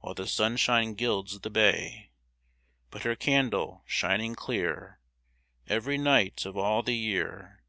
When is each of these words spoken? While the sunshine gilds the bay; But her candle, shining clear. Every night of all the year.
While 0.00 0.14
the 0.16 0.26
sunshine 0.26 0.94
gilds 0.94 1.38
the 1.38 1.50
bay; 1.50 2.10
But 2.90 3.02
her 3.04 3.14
candle, 3.14 3.84
shining 3.86 4.34
clear. 4.34 4.98
Every 5.68 5.96
night 5.96 6.44
of 6.44 6.56
all 6.56 6.82
the 6.82 6.96
year. 6.96 7.62